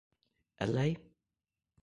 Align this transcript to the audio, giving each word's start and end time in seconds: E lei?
E 0.63 0.65
lei? 0.75 0.91